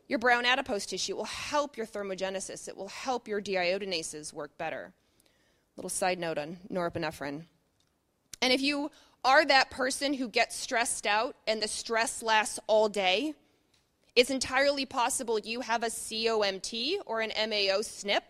your 0.08 0.20
brown 0.20 0.46
adipose 0.46 0.86
tissue, 0.86 1.14
it 1.14 1.18
will 1.18 1.26
help 1.26 1.76
your 1.76 1.88
thermogenesis, 1.88 2.68
it 2.68 2.78
will 2.78 2.88
help 2.88 3.28
your 3.28 3.42
deiodinases 3.42 4.32
work 4.32 4.56
better. 4.60 4.94
Little 5.78 5.90
side 5.90 6.18
note 6.18 6.40
on 6.40 6.58
norepinephrine. 6.74 7.44
And 8.42 8.52
if 8.54 8.62
you 8.62 8.90
are 9.24 9.46
that 9.46 9.70
person 9.70 10.14
who 10.16 10.28
gets 10.28 10.56
stressed 10.56 11.06
out 11.06 11.36
and 11.48 11.62
the 11.62 11.68
stress 11.68 12.24
lasts 12.24 12.60
all 12.66 12.90
day, 12.90 13.36
it's 14.16 14.32
entirely 14.32 14.88
possible 14.88 15.38
you 15.38 15.62
have 15.62 15.84
a 15.84 15.88
COMT 15.88 16.96
or 17.06 17.22
an 17.22 17.30
MAO 17.38 17.82
SNP, 17.82 18.22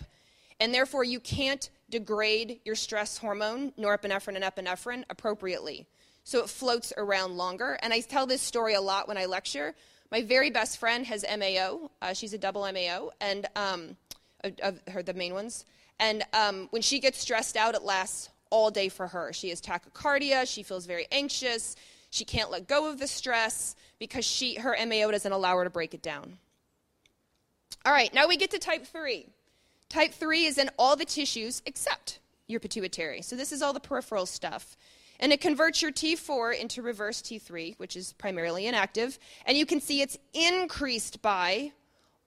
and 0.59 0.73
therefore 0.73 1.05
you 1.05 1.21
can't 1.21 1.69
degrade 1.89 2.59
your 2.65 2.75
stress 2.75 3.17
hormone, 3.17 3.71
norepinephrine 3.79 4.35
and 4.35 4.43
epinephrine, 4.43 5.05
appropriately. 5.09 5.85
So 6.25 6.39
it 6.39 6.49
floats 6.49 6.91
around 6.97 7.37
longer. 7.37 7.79
And 7.81 7.93
I 7.93 8.01
tell 8.01 8.25
this 8.27 8.41
story 8.41 8.73
a 8.73 8.81
lot 8.81 9.07
when 9.07 9.17
I 9.17 9.25
lecture. 9.25 9.73
My 10.11 10.21
very 10.21 10.49
best 10.49 10.79
friend 10.79 11.05
has 11.05 11.23
MAO. 11.23 11.89
Uh, 12.01 12.13
she's 12.13 12.33
a 12.33 12.37
double 12.37 12.69
MAO, 12.69 13.11
and 13.21 13.45
um, 13.55 13.95
of, 14.43 14.53
of 14.61 14.79
her, 14.89 15.01
the 15.01 15.13
main 15.13 15.33
ones. 15.33 15.63
And 15.99 16.23
um, 16.33 16.67
when 16.69 16.81
she 16.81 16.99
gets 16.99 17.19
stressed 17.19 17.57
out, 17.57 17.75
it 17.75 17.81
lasts 17.83 18.29
all 18.49 18.71
day 18.71 18.89
for 18.89 19.07
her. 19.07 19.33
She 19.33 19.49
has 19.49 19.59
tachycardia, 19.61 20.47
she 20.51 20.63
feels 20.63 20.85
very 20.85 21.07
anxious, 21.11 21.75
she 22.09 22.23
can't 22.23 22.51
let 22.51 22.67
go 22.67 22.89
of 22.89 22.99
the 22.99 23.07
stress 23.07 23.75
because 23.99 24.23
she, 24.23 24.55
her 24.55 24.75
MAO 24.85 25.11
doesn't 25.11 25.31
allow 25.31 25.57
her 25.57 25.63
to 25.65 25.69
break 25.69 25.93
it 25.93 26.01
down. 26.01 26.37
All 27.85 27.91
right, 27.91 28.13
now 28.13 28.27
we 28.27 28.37
get 28.37 28.51
to 28.51 28.59
type 28.59 28.85
3. 28.85 29.25
Type 29.89 30.13
3 30.13 30.45
is 30.45 30.57
in 30.57 30.69
all 30.79 30.95
the 30.95 31.03
tissues 31.05 31.61
except 31.65 32.19
your 32.47 32.59
pituitary. 32.59 33.21
So 33.21 33.35
this 33.35 33.51
is 33.51 33.61
all 33.61 33.73
the 33.73 33.79
peripheral 33.79 34.25
stuff. 34.25 34.77
And 35.19 35.33
it 35.33 35.41
converts 35.41 35.81
your 35.81 35.91
T4 35.91 36.57
into 36.59 36.81
reverse 36.81 37.21
T3, 37.21 37.77
which 37.79 37.95
is 37.97 38.13
primarily 38.13 38.67
inactive. 38.67 39.17
And 39.45 39.57
you 39.57 39.65
can 39.65 39.81
see 39.81 40.01
it's 40.01 40.17
increased 40.33 41.21
by 41.21 41.71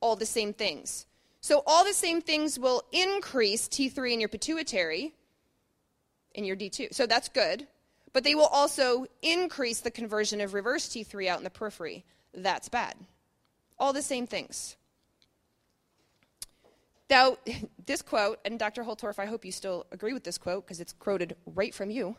all 0.00 0.16
the 0.16 0.26
same 0.26 0.52
things. 0.52 1.06
So 1.40 1.62
all 1.66 1.84
the 1.84 1.94
same 1.94 2.20
things 2.20 2.58
will 2.58 2.82
increase 2.92 3.66
T3 3.68 4.12
in 4.12 4.20
your 4.20 4.28
pituitary, 4.28 5.14
in 6.34 6.44
your 6.44 6.56
D2. 6.56 6.92
So 6.94 7.06
that's 7.06 7.28
good. 7.28 7.66
But 8.12 8.24
they 8.24 8.34
will 8.34 8.46
also 8.46 9.06
increase 9.22 9.80
the 9.80 9.90
conversion 9.90 10.40
of 10.40 10.52
reverse 10.52 10.88
T3 10.88 11.28
out 11.28 11.38
in 11.38 11.44
the 11.44 11.50
periphery. 11.50 12.04
That's 12.34 12.68
bad. 12.68 12.94
All 13.78 13.92
the 13.92 14.02
same 14.02 14.26
things. 14.26 14.76
Now, 17.08 17.38
this 17.86 18.02
quote, 18.02 18.38
and 18.44 18.58
Dr. 18.58 18.84
Holtorf, 18.84 19.18
I 19.18 19.26
hope 19.26 19.44
you 19.44 19.52
still 19.52 19.86
agree 19.92 20.12
with 20.12 20.24
this 20.24 20.38
quote 20.38 20.66
because 20.66 20.80
it's 20.80 20.92
quoted 20.92 21.36
right 21.46 21.74
from 21.74 21.90
you. 21.90 22.16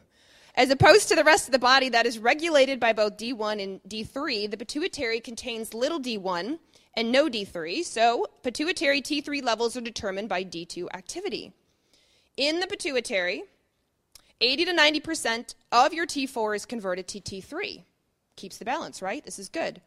As 0.56 0.70
opposed 0.70 1.08
to 1.08 1.16
the 1.16 1.24
rest 1.24 1.48
of 1.48 1.54
the 1.54 1.60
body 1.60 1.90
that 1.90 2.06
is 2.06 2.20
regulated 2.20 2.80
by 2.80 2.92
both 2.92 3.18
D1 3.18 3.64
and 3.64 3.82
D3, 3.88 4.50
the 4.52 4.58
pituitary 4.58 5.22
contains 5.22 5.74
little 5.74 6.00
d1 6.00 6.60
and 6.94 7.12
no 7.12 7.30
D3, 7.30 7.86
so 7.86 8.26
pituitary 8.44 9.02
T3 9.02 9.42
levels 9.42 9.78
are 9.78 9.82
determined 9.82 10.28
by 10.28 10.44
D2 10.44 10.88
activity. 10.94 11.54
In 12.36 12.60
the 12.60 12.68
pituitary, 12.68 13.44
80 14.42 14.66
to 14.66 14.72
90% 14.74 15.56
of 15.72 15.94
your 15.94 16.06
T4 16.06 16.56
is 16.56 16.66
converted 16.66 17.08
to 17.08 17.22
T3. 17.22 17.84
Keeps 18.36 18.58
the 18.58 18.66
balance, 18.66 19.02
right? 19.02 19.24
This 19.24 19.40
is 19.40 19.48
good. 19.48 19.80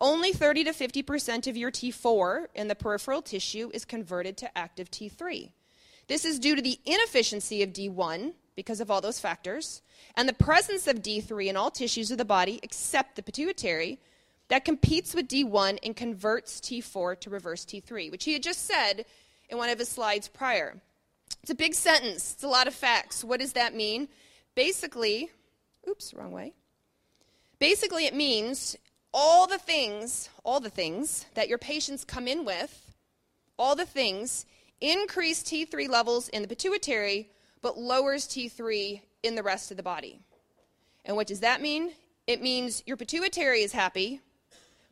Only 0.00 0.32
30 0.32 0.64
to 0.64 0.72
50% 0.72 1.46
of 1.46 1.56
your 1.56 1.70
T4 1.70 2.46
in 2.54 2.66
the 2.66 2.74
peripheral 2.74 3.22
tissue 3.22 3.70
is 3.72 3.84
converted 3.84 4.36
to 4.38 4.58
active 4.58 4.90
T3. 4.90 5.50
This 6.08 6.24
is 6.24 6.38
due 6.40 6.56
to 6.56 6.62
the 6.62 6.78
inefficiency 6.84 7.62
of 7.62 7.70
D1 7.72 8.32
because 8.56 8.80
of 8.80 8.90
all 8.90 9.00
those 9.00 9.20
factors 9.20 9.82
and 10.16 10.28
the 10.28 10.32
presence 10.34 10.86
of 10.86 10.96
D3 11.02 11.48
in 11.48 11.56
all 11.56 11.70
tissues 11.70 12.10
of 12.10 12.18
the 12.18 12.24
body 12.24 12.60
except 12.62 13.16
the 13.16 13.22
pituitary 13.22 13.98
that 14.48 14.64
competes 14.64 15.14
with 15.14 15.28
D1 15.28 15.78
and 15.82 15.94
converts 15.94 16.60
T4 16.60 17.20
to 17.20 17.30
reverse 17.30 17.64
T3, 17.64 18.10
which 18.10 18.24
he 18.24 18.32
had 18.32 18.42
just 18.42 18.64
said 18.64 19.04
in 19.48 19.58
one 19.58 19.68
of 19.68 19.78
his 19.78 19.88
slides 19.88 20.28
prior. 20.28 20.80
It's 21.42 21.50
a 21.50 21.54
big 21.54 21.74
sentence, 21.74 22.32
it's 22.34 22.42
a 22.42 22.48
lot 22.48 22.66
of 22.66 22.74
facts. 22.74 23.22
What 23.22 23.40
does 23.40 23.52
that 23.52 23.74
mean? 23.74 24.08
Basically, 24.54 25.30
oops, 25.88 26.14
wrong 26.14 26.32
way. 26.32 26.54
Basically, 27.58 28.06
it 28.06 28.14
means 28.14 28.76
all 29.12 29.46
the 29.46 29.58
things, 29.58 30.28
all 30.44 30.60
the 30.60 30.70
things 30.70 31.26
that 31.34 31.48
your 31.48 31.58
patients 31.58 32.04
come 32.04 32.26
in 32.26 32.44
with, 32.44 32.94
all 33.58 33.76
the 33.76 33.84
things 33.86 34.46
increase 34.80 35.42
T3 35.42 35.88
levels 35.88 36.28
in 36.30 36.40
the 36.40 36.48
pituitary 36.48 37.28
but 37.62 37.78
lowers 37.78 38.26
T3 38.26 39.00
in 39.22 39.34
the 39.34 39.42
rest 39.42 39.70
of 39.70 39.76
the 39.76 39.82
body. 39.82 40.20
And 41.04 41.16
what 41.16 41.26
does 41.26 41.40
that 41.40 41.60
mean? 41.60 41.92
It 42.26 42.42
means 42.42 42.82
your 42.86 42.96
pituitary 42.96 43.62
is 43.62 43.72
happy, 43.72 44.20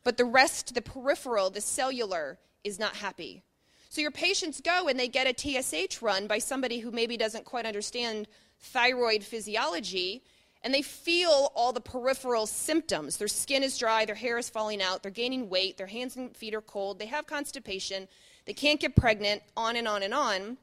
but 0.05 0.17
the 0.17 0.25
rest, 0.25 0.75
the 0.75 0.83
peripheral, 0.83 1.51
the 1.51 1.61
cellular, 1.61 2.39
is 2.65 2.79
not 2.79 2.97
happy. 2.97 3.43
So 3.91 4.01
your 4.01 4.11
patients 4.11 4.61
go 4.61 4.89
and 4.89 4.99
they 4.99 5.09
get 5.09 5.27
a 5.27 5.35
TSH 5.37 6.03
run 6.03 6.27
by 6.27 6.39
somebody 6.39 6.79
who 6.81 6.91
maybe 6.91 7.17
doesn't 7.17 7.45
quite 7.45 7.67
understand 7.67 8.27
thyroid 8.61 9.23
physiology, 9.23 10.23
and 10.63 10.73
they 10.73 10.83
feel 10.83 11.53
all 11.55 11.73
the 11.73 11.81
peripheral 11.81 12.47
symptoms. 12.47 13.17
Their 13.19 13.29
skin 13.29 13.63
is 13.63 13.79
dry, 13.79 14.05
their 14.05 14.15
hair 14.15 14.39
is 14.39 14.49
falling 14.51 14.83
out, 14.83 15.03
they're 15.03 15.13
gaining 15.13 15.49
weight, 15.49 15.77
their 15.77 15.87
hands 15.87 16.17
and 16.17 16.35
feet 16.35 16.55
are 16.55 16.61
cold, 16.63 16.99
they 16.99 17.07
have 17.07 17.27
constipation, 17.27 18.09
they 18.47 18.55
can't 18.55 18.81
get 18.81 18.97
pregnant, 18.97 19.43
on 19.57 19.77
and 19.77 19.87
on 19.87 20.03
and 20.03 20.15
on 20.15 20.57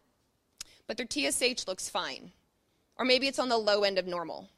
but 0.87 0.97
their 0.97 1.05
TSH 1.09 1.67
looks 1.67 1.89
fine. 1.89 2.31
Or 2.97 3.05
maybe 3.05 3.27
it's 3.27 3.39
on 3.39 3.49
the 3.49 3.57
low 3.57 3.83
end 3.83 3.97
of 3.97 4.07
normal. 4.07 4.49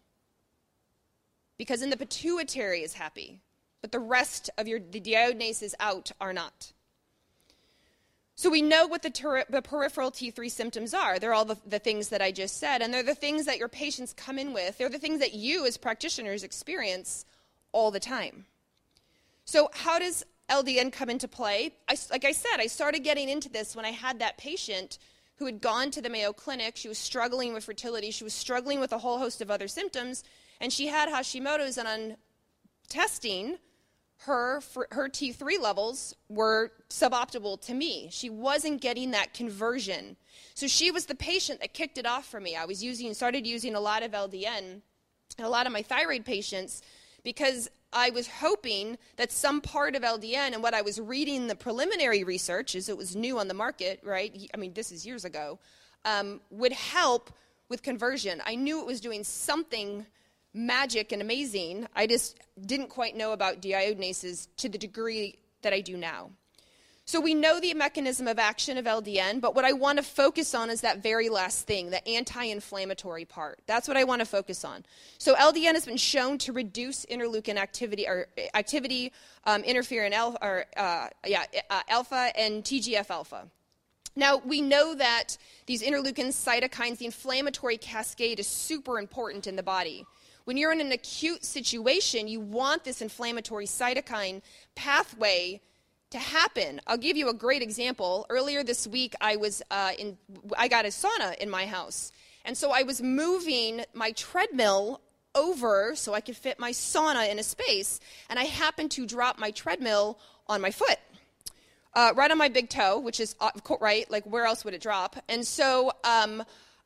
Because 1.58 1.82
in 1.82 1.90
the 1.90 1.98
pituitary 1.98 2.82
is 2.82 2.94
happy, 2.94 3.40
but 3.82 3.92
the 3.92 4.00
rest 4.00 4.50
of 4.58 4.68
your, 4.68 4.80
the 4.80 5.00
deiodinases 5.00 5.74
out 5.80 6.12
are 6.20 6.34
not. 6.34 6.74
So 8.38 8.50
we 8.50 8.62
know 8.62 8.86
what 8.86 9.02
the, 9.04 9.10
ter- 9.10 9.46
the, 9.50 9.62
peripheral 9.62 10.12
T3 10.12 10.52
symptoms 10.52 10.94
are. 10.94 11.18
They're 11.20 11.34
all 11.34 11.46
the, 11.46 11.56
the 11.66 11.80
things 11.80 12.10
that 12.10 12.22
I 12.22 12.32
just 12.32 12.58
said, 12.58 12.82
and 12.82 12.94
they're 12.94 13.04
the 13.04 13.16
things 13.16 13.46
that 13.46 13.58
your 13.58 13.70
patients 13.70 14.12
come 14.12 14.38
in 14.38 14.52
with. 14.54 14.78
They're 14.78 14.90
the 14.90 15.00
things 15.00 15.22
that 15.22 15.34
you 15.34 15.66
as 15.66 15.78
practitioners 15.78 16.44
experience 16.44 17.24
all 17.72 17.92
the 17.92 18.00
time. 18.02 18.46
So, 19.46 19.70
how 19.74 20.00
does 20.00 20.26
LDN 20.50 20.92
come 20.92 21.10
into 21.10 21.28
play? 21.30 21.72
I, 21.88 21.96
like 22.12 22.26
I 22.26 22.32
said, 22.34 22.58
I 22.58 22.68
started 22.68 23.04
getting 23.06 23.30
into 23.30 23.48
this 23.48 23.74
when 23.76 23.86
I 23.86 23.92
had 23.92 24.20
that 24.20 24.38
patient 24.38 24.98
who 25.38 25.46
had 25.46 25.62
gone 25.62 25.92
to 25.92 26.02
the 26.02 26.10
Mayo 26.10 26.34
Clinic. 26.34 26.78
She 26.78 26.88
was 26.88 26.98
struggling 26.98 27.54
with 27.54 27.64
fertility, 27.64 28.12
she 28.12 28.24
was 28.24 28.34
struggling 28.34 28.80
with 28.80 28.92
a 28.92 28.98
whole 29.00 29.20
host 29.20 29.42
of 29.42 29.52
other 29.52 29.68
symptoms, 29.68 30.24
and 30.62 30.72
she 30.72 30.88
had 30.88 31.10
Hashimoto's. 31.10 31.78
And 31.78 31.88
on 31.88 32.16
testing, 32.90 33.58
her, 34.20 34.62
her 34.92 35.10
T3 35.10 35.60
levels 35.60 36.16
were 36.30 36.72
suboptimal 36.90 37.62
to 37.66 37.74
me. 37.74 38.08
She 38.12 38.30
wasn't 38.30 38.82
getting 38.82 39.12
that 39.12 39.34
conversion. 39.34 40.16
So 40.54 40.68
she 40.68 40.90
was 40.92 41.06
the 41.06 41.16
patient 41.16 41.60
that 41.60 41.74
kicked 41.74 41.98
it 41.98 42.06
off 42.06 42.26
for 42.26 42.40
me. 42.40 42.56
I 42.56 42.66
was 42.66 42.84
using, 42.84 43.14
started 43.14 43.46
using 43.46 43.76
a 43.76 43.80
lot 43.80 44.04
of 44.04 44.12
LDN 44.12 44.82
and 45.38 45.46
a 45.46 45.50
lot 45.50 45.68
of 45.68 45.74
my 45.74 45.82
thyroid 45.82 46.24
patients 46.26 46.82
because 47.24 47.70
I 47.96 48.10
was 48.10 48.28
hoping 48.28 48.98
that 49.16 49.32
some 49.32 49.62
part 49.62 49.96
of 49.96 50.02
LDN 50.02 50.54
and 50.54 50.62
what 50.62 50.74
I 50.74 50.82
was 50.82 51.00
reading 51.00 51.48
the 51.48 51.56
preliminary 51.56 52.26
research, 52.26 52.76
as 52.76 52.90
it 52.90 52.98
was 52.98 53.16
new 53.16 53.40
on 53.40 53.48
the 53.48 53.54
market, 53.54 54.02
right? 54.04 54.38
I 54.54 54.58
mean, 54.58 54.74
this 54.74 54.92
is 54.92 55.06
years 55.06 55.24
ago, 55.24 55.60
um, 56.04 56.42
would 56.52 56.74
help 56.74 57.32
with 57.70 57.82
conversion. 57.84 58.42
I 58.46 58.56
knew 58.56 58.82
it 58.82 58.86
was 58.86 59.00
doing 59.00 59.24
something 59.24 60.06
magic 60.54 61.14
and 61.14 61.22
amazing. 61.22 61.88
I 61.96 62.06
just 62.06 62.38
didn't 62.66 62.88
quite 62.90 63.16
know 63.16 63.32
about 63.32 63.62
deiodinases 63.62 64.50
to 64.58 64.68
the 64.68 64.78
degree 64.78 65.40
that 65.62 65.72
I 65.74 65.80
do 65.80 65.96
now. 65.96 66.32
So 67.08 67.20
we 67.22 67.36
know 67.36 67.60
the 67.60 67.72
mechanism 67.76 68.28
of 68.28 68.40
action 68.40 68.80
of 68.80 68.86
LDN, 68.86 69.40
but 69.40 69.54
what 69.54 69.64
I 69.64 69.74
want 69.74 69.98
to 70.00 70.04
focus 70.04 70.56
on 70.56 70.72
is 70.72 70.82
that 70.82 71.04
very 71.04 71.30
last 71.30 71.68
thing, 71.68 71.92
the 71.92 72.06
anti 72.08 72.46
inflammatory 72.46 73.26
part. 73.26 73.60
That's 73.68 73.88
what 73.88 73.96
I 73.96 74.04
want 74.04 74.22
to 74.22 74.26
focus 74.26 74.66
on. 74.66 74.84
So 75.20 75.36
LDN 75.36 75.74
has 75.76 75.86
been 75.86 75.98
shown 75.98 76.40
to 76.40 76.52
reduce 76.52 77.06
interleukin 77.06 77.58
activity, 77.58 78.08
or 78.08 78.26
uh, 78.36 78.58
activity 78.58 79.14
um, 79.46 79.62
interferon 79.62 80.14
alpha, 80.14 80.38
or, 80.42 80.66
uh, 80.78 81.10
yeah, 81.28 81.44
uh, 81.70 81.82
alpha 81.90 82.32
and 82.36 82.64
TGF 82.64 83.12
alpha. 83.12 83.50
Now, 84.16 84.42
we 84.44 84.62
know 84.62 84.96
that 84.96 85.38
these 85.68 85.84
interleukin 85.84 86.30
cytokines, 86.30 86.98
the 86.98 87.06
inflammatory 87.06 87.78
cascade, 87.78 88.40
is 88.40 88.48
super 88.48 88.98
important 88.98 89.46
in 89.46 89.56
the 89.58 89.64
body. 89.64 90.06
When 90.46 90.58
you're 90.58 90.72
in 90.72 90.82
an 90.82 90.92
acute 90.92 91.46
situation, 91.46 92.28
you 92.28 92.40
want 92.40 92.84
this 92.84 93.00
inflammatory 93.02 93.66
cytokine 93.68 94.42
pathway 94.74 95.62
to 96.16 96.20
happen. 96.22 96.80
I'll 96.88 96.96
give 96.98 97.18
you 97.18 97.28
a 97.28 97.34
great 97.34 97.62
example. 97.62 98.26
Earlier 98.30 98.64
this 98.64 98.88
week, 98.88 99.16
I 99.20 99.36
was 99.36 99.62
uh, 99.70 99.92
in, 100.00 100.18
I 100.58 100.70
got 100.70 100.86
a 100.86 100.88
sauna 100.88 101.38
in 101.40 101.50
my 101.50 101.66
house, 101.66 102.14
and 102.46 102.56
so 102.58 102.72
I 102.72 102.84
was 102.84 103.02
moving 103.02 103.84
my 103.94 104.12
treadmill 104.14 105.02
over 105.36 105.92
so 105.96 106.14
I 106.14 106.22
could 106.22 106.38
fit 106.38 106.58
my 106.58 106.72
sauna 106.72 107.30
in 107.30 107.38
a 107.38 107.44
space, 107.44 108.00
and 108.30 108.40
I 108.40 108.46
happened 108.46 108.92
to 108.92 109.06
drop 109.06 109.40
my 109.40 109.52
treadmill 109.52 110.18
on 110.48 110.62
my 110.62 110.72
foot. 110.72 110.96
Uh, 111.94 112.14
right 112.16 112.32
on 112.32 112.38
my 112.38 112.48
big 112.50 112.70
toe, 112.70 112.98
which 113.00 113.20
is 113.20 113.36
uh, 113.42 113.50
right. 113.82 114.10
Like, 114.10 114.24
where 114.26 114.46
else 114.46 114.64
would 114.66 114.74
it 114.74 114.82
drop? 114.82 115.18
And 115.28 115.46
so 115.46 115.92
um, 116.06 116.42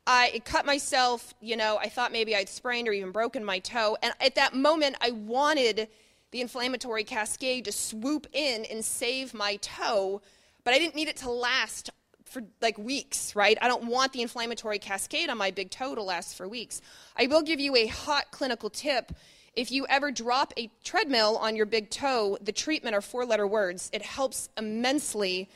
I 0.08 0.42
cut 0.46 0.66
myself. 0.66 1.34
You 1.40 1.56
know, 1.58 1.78
I 1.80 1.90
thought 1.90 2.12
maybe 2.12 2.36
I'd 2.36 2.50
sprained 2.50 2.88
or 2.88 2.92
even 2.94 3.10
broken 3.12 3.44
my 3.46 3.58
toe. 3.60 3.98
And 4.04 4.12
at 4.22 4.36
that 4.36 4.56
moment, 4.56 4.98
I 5.02 5.12
wanted 5.12 5.88
the 6.32 6.42
inflammatory 6.42 7.04
cascade 7.04 7.66
to 7.66 7.72
swoop 7.72 8.28
in 8.34 8.66
and 8.66 8.86
save 8.86 9.34
my 9.34 9.56
toe, 9.58 10.22
but 10.64 10.74
I 10.74 10.78
didn't 10.80 10.96
need 10.96 11.08
it 11.08 11.18
to 11.18 11.30
last 11.32 11.90
for 12.26 12.44
like 12.62 12.78
weeks, 12.78 13.36
right? 13.36 13.58
I 13.62 13.68
don't 13.68 13.86
want 13.88 14.14
the 14.14 14.22
inflammatory 14.22 14.78
cascade 14.78 15.30
on 15.30 15.38
my 15.40 15.50
big 15.50 15.72
toe 15.72 15.96
to 15.96 16.04
last 16.04 16.36
for 16.38 16.48
weeks. 16.48 16.82
I 17.18 17.26
will 17.26 17.42
give 17.42 17.60
you 17.60 17.76
a 17.76 17.88
hot 17.88 18.26
clinical 18.30 18.70
tip. 18.70 19.14
If 19.56 19.72
you 19.72 19.88
ever 19.90 20.12
drop 20.12 20.54
a 20.56 20.70
treadmill 20.84 21.38
on 21.38 21.56
your 21.56 21.66
big 21.66 21.90
toe, 21.90 22.38
the 22.40 22.52
treatment 22.52 22.96
are 22.96 23.02
four 23.02 23.26
letter 23.26 23.48
words. 23.48 23.90
It 23.92 24.04
helps 24.04 24.50
immensely 24.56 25.50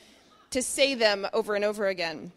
to 0.50 0.60
say 0.62 0.96
them 0.96 1.28
over 1.32 1.54
and 1.54 1.64
over 1.64 1.86
again. 1.86 2.32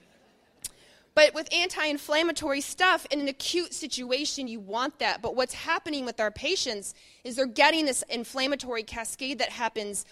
But 1.18 1.34
with 1.34 1.52
anti 1.52 1.88
inflammatory 1.88 2.62
stuff 2.62 3.08
in 3.10 3.20
an 3.20 3.28
acute 3.28 3.74
situation, 3.74 4.48
you 4.48 4.60
want 4.60 5.00
that. 5.00 5.20
But 5.20 5.36
what's 5.36 5.56
happening 5.56 6.06
with 6.06 6.20
our 6.20 6.30
patients 6.30 6.94
is 7.24 7.36
they're 7.38 7.48
getting 7.48 7.86
this 7.88 8.04
inflammatory 8.08 8.84
cascade 8.84 9.40
that 9.40 9.50
happens 9.50 10.06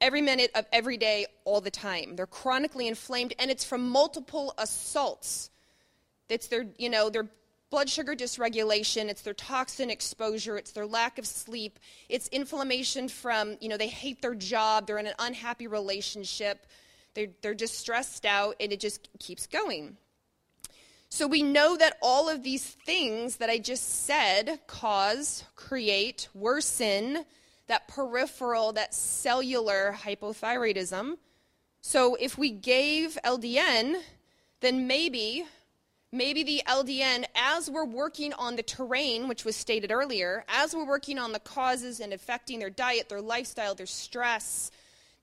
every 0.00 0.22
minute 0.22 0.52
of 0.54 0.64
every 0.72 0.96
day, 0.98 1.26
all 1.44 1.60
the 1.60 1.72
time. 1.72 2.14
They're 2.14 2.28
chronically 2.28 2.86
inflamed, 2.86 3.34
and 3.40 3.50
it's 3.50 3.64
from 3.64 3.88
multiple 3.88 4.54
assaults. 4.56 5.50
It's 6.28 6.46
their, 6.46 6.66
you 6.78 6.88
know, 6.88 7.10
their 7.10 7.26
blood 7.70 7.90
sugar 7.90 8.14
dysregulation, 8.14 9.08
it's 9.08 9.22
their 9.22 9.34
toxin 9.34 9.90
exposure, 9.90 10.56
it's 10.56 10.70
their 10.70 10.86
lack 10.86 11.18
of 11.18 11.26
sleep, 11.26 11.80
it's 12.08 12.28
inflammation 12.28 13.08
from, 13.08 13.56
you 13.60 13.68
know, 13.68 13.76
they 13.76 13.88
hate 13.88 14.22
their 14.22 14.36
job, 14.36 14.86
they're 14.86 14.98
in 14.98 15.08
an 15.08 15.14
unhappy 15.18 15.66
relationship, 15.66 16.68
they're, 17.14 17.26
they're 17.42 17.52
just 17.52 17.74
stressed 17.80 18.24
out, 18.24 18.54
and 18.60 18.70
it 18.72 18.78
just 18.78 19.08
keeps 19.18 19.48
going. 19.48 19.96
So 21.14 21.26
we 21.26 21.42
know 21.42 21.76
that 21.76 21.98
all 22.00 22.30
of 22.30 22.42
these 22.42 22.64
things 22.64 23.36
that 23.36 23.50
I 23.50 23.58
just 23.58 24.04
said 24.06 24.60
cause, 24.66 25.44
create, 25.56 26.28
worsen 26.32 27.26
that 27.66 27.86
peripheral, 27.86 28.72
that 28.72 28.94
cellular 28.94 29.94
hypothyroidism. 29.98 31.18
So 31.82 32.14
if 32.14 32.38
we 32.38 32.48
gave 32.50 33.18
LDN, 33.26 34.00
then 34.62 34.86
maybe 34.86 35.44
maybe 36.10 36.44
the 36.44 36.62
LDN, 36.66 37.26
as 37.36 37.70
we're 37.70 37.84
working 37.84 38.32
on 38.32 38.56
the 38.56 38.62
terrain, 38.62 39.28
which 39.28 39.44
was 39.44 39.54
stated 39.54 39.90
earlier, 39.92 40.46
as 40.48 40.74
we're 40.74 40.86
working 40.88 41.18
on 41.18 41.32
the 41.32 41.40
causes 41.40 42.00
and 42.00 42.14
affecting 42.14 42.58
their 42.58 42.70
diet, 42.70 43.10
their 43.10 43.20
lifestyle, 43.20 43.74
their 43.74 43.84
stress, 43.84 44.70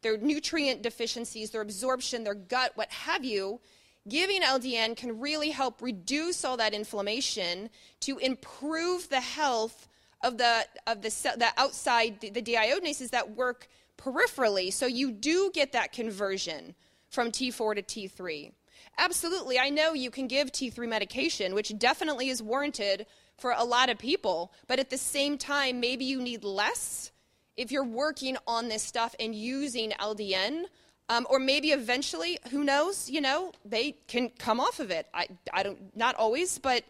their 0.03 0.17
nutrient 0.19 0.83
deficiencies, 0.83 1.49
their 1.49 1.61
absorption, 1.61 2.23
their 2.23 2.35
gut, 2.35 2.73
what 2.75 2.91
have 2.91 3.25
you, 3.25 3.59
giving 4.07 4.41
LDN 4.41 4.95
can 4.95 5.19
really 5.19 5.49
help 5.49 5.81
reduce 5.81 6.45
all 6.45 6.57
that 6.57 6.73
inflammation 6.73 7.69
to 8.01 8.17
improve 8.19 9.09
the 9.09 9.19
health 9.21 9.87
of 10.23 10.37
the 10.37 10.65
of 10.85 11.01
the 11.01 11.09
the 11.37 11.47
outside 11.57 12.19
the, 12.19 12.29
the 12.29 12.41
deiodinases 12.41 13.09
that 13.11 13.31
work 13.35 13.67
peripherally. 13.97 14.71
So 14.71 14.85
you 14.85 15.11
do 15.11 15.51
get 15.53 15.71
that 15.73 15.91
conversion 15.91 16.75
from 17.09 17.31
T4 17.31 17.75
to 17.75 17.83
T3. 17.83 18.51
Absolutely, 18.97 19.59
I 19.59 19.69
know 19.69 19.93
you 19.93 20.11
can 20.11 20.27
give 20.27 20.51
T3 20.51 20.87
medication, 20.87 21.53
which 21.53 21.77
definitely 21.77 22.29
is 22.29 22.41
warranted 22.43 23.05
for 23.37 23.51
a 23.51 23.63
lot 23.63 23.89
of 23.89 23.97
people, 23.97 24.51
but 24.67 24.79
at 24.79 24.89
the 24.89 24.97
same 24.97 25.37
time, 25.37 25.79
maybe 25.79 26.03
you 26.03 26.21
need 26.21 26.43
less 26.43 27.11
if 27.55 27.71
you're 27.71 27.83
working 27.85 28.37
on 28.45 28.67
this 28.67 28.83
stuff 28.83 29.15
and 29.19 29.33
using 29.33 29.91
LDN 29.91 30.63
um, 31.11 31.25
or 31.27 31.39
maybe 31.39 31.71
eventually, 31.71 32.37
who 32.51 32.63
knows, 32.63 33.09
you 33.09 33.19
know, 33.19 33.51
they 33.65 33.95
can 34.07 34.29
come 34.29 34.59
off 34.59 34.79
of 34.79 34.91
it. 34.91 35.07
I, 35.11 35.27
I 35.51 35.63
don't, 35.63 35.95
not 35.97 36.13
always, 36.15 36.59
but 36.59 36.83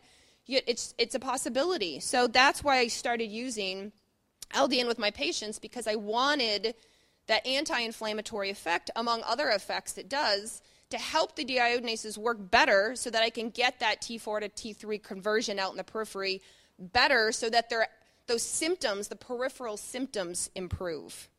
it's, 0.46 0.94
it's 0.98 1.16
a 1.16 1.20
possibility. 1.20 2.02
So 2.02 2.28
that's 2.28 2.62
why 2.62 2.80
I 2.80 2.88
started 2.88 3.28
using 3.28 3.94
LDN 4.54 4.88
with 4.88 5.00
my 5.00 5.10
patients 5.10 5.58
because 5.58 5.88
I 5.88 5.96
wanted 5.96 6.76
that 7.28 7.48
anti 7.48 7.80
inflammatory 7.80 8.50
effect, 8.50 8.92
among 8.96 9.24
other 9.24 9.48
effects 9.50 9.98
it 9.98 10.10
does, 10.10 10.62
to 10.90 10.98
help 10.98 11.36
the 11.38 11.46
deiodinases 11.46 12.18
work 12.18 12.40
better 12.52 12.96
so 12.98 13.10
that 13.12 13.24
I 13.24 13.30
can 13.30 13.50
get 13.52 13.80
that 13.80 14.02
T4 14.02 14.42
to 14.42 14.50
T3 14.74 15.02
conversion 15.02 15.60
out 15.60 15.72
in 15.72 15.78
the 15.78 15.84
periphery 15.86 16.42
better 16.78 17.32
so 17.32 17.50
that 17.52 17.72
those 18.28 18.44
symptoms, 18.44 19.08
the 19.08 19.16
peripheral 19.16 19.78
symptoms, 19.78 20.50
improve. 20.56 21.30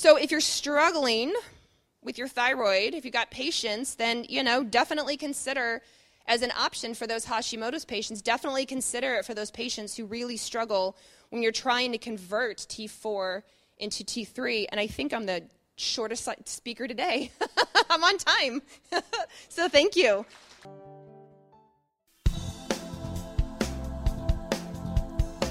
So 0.00 0.14
if 0.16 0.30
you're 0.30 0.40
struggling 0.40 1.34
with 2.04 2.18
your 2.18 2.28
thyroid, 2.28 2.94
if 2.94 3.04
you 3.04 3.08
have 3.08 3.12
got 3.24 3.30
patients, 3.32 3.96
then 3.96 4.24
you 4.28 4.44
know, 4.44 4.62
definitely 4.62 5.16
consider 5.16 5.82
as 6.28 6.42
an 6.42 6.52
option 6.56 6.94
for 6.94 7.08
those 7.08 7.26
Hashimoto's 7.26 7.84
patients, 7.84 8.22
definitely 8.22 8.64
consider 8.64 9.14
it 9.16 9.24
for 9.24 9.34
those 9.34 9.50
patients 9.50 9.96
who 9.96 10.04
really 10.06 10.36
struggle 10.36 10.96
when 11.30 11.42
you're 11.42 11.50
trying 11.50 11.90
to 11.90 11.98
convert 11.98 12.58
T4 12.58 13.42
into 13.78 14.04
T3. 14.04 14.66
And 14.70 14.78
I 14.78 14.86
think 14.86 15.12
I'm 15.12 15.26
the 15.26 15.42
shortest 15.74 16.28
speaker 16.48 16.86
today. 16.86 17.32
I'm 17.90 18.04
on 18.04 18.18
time. 18.18 18.62
so 19.48 19.68
thank 19.68 19.96
you. 19.96 20.24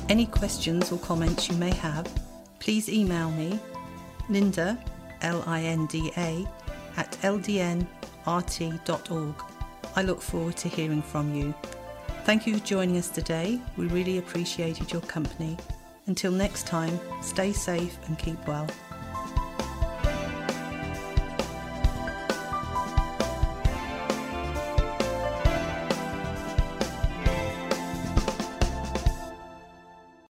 Any 0.07 0.25
questions 0.25 0.89
or 0.89 0.99
comments 0.99 1.49
you 1.49 1.57
may 1.57 1.73
have, 1.73 2.07
please 2.59 2.87
email 2.87 3.29
me 3.31 3.59
linda, 4.29 4.77
L-I-N-D-A, 5.21 6.45
at 6.97 7.11
ldnrt.org. 7.11 7.85
I 9.95 10.01
look 10.01 10.21
forward 10.21 10.57
to 10.57 10.67
hearing 10.69 11.01
from 11.01 11.33
you. 11.33 11.53
Thank 12.25 12.45
you 12.45 12.57
for 12.57 12.65
joining 12.65 12.97
us 12.97 13.07
today. 13.09 13.59
We 13.77 13.87
really 13.87 14.17
appreciated 14.17 14.91
your 14.91 15.01
company. 15.03 15.55
Until 16.07 16.31
next 16.31 16.67
time, 16.67 16.99
stay 17.21 17.51
safe 17.53 17.97
and 18.07 18.19
keep 18.19 18.37
well. 18.47 18.67